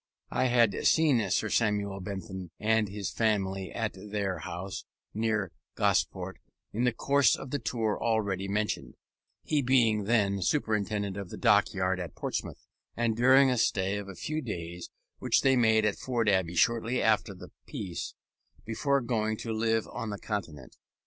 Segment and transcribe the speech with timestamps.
[0.31, 6.39] I had seen Sir Samuel Bentham and his family at their house near Gosport
[6.73, 8.95] in the course of the tour already mentioned
[9.43, 12.65] (he being then Superintendent of the Dockyard at Portsmouth),
[12.97, 16.99] and during a stay of a few days which they made at Ford Abbey shortly
[16.99, 18.15] after the Peace,
[18.65, 20.77] before going to live on the Continent.